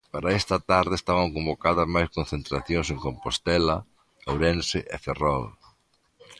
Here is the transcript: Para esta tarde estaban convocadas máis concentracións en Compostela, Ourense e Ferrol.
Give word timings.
Para 0.11 0.31
esta 0.39 0.57
tarde 0.71 0.93
estaban 0.99 1.29
convocadas 1.35 1.91
máis 1.95 2.09
concentracións 2.17 2.87
en 2.93 2.99
Compostela, 3.05 3.75
Ourense 4.31 4.79
e 4.95 4.97
Ferrol. 5.05 5.43